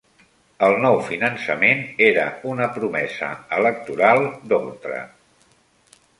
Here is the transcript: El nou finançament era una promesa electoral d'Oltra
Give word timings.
El 0.67 0.77
nou 0.85 0.95
finançament 1.09 1.83
era 2.05 2.23
una 2.53 2.71
promesa 2.79 3.31
electoral 3.61 4.27
d'Oltra 4.49 5.05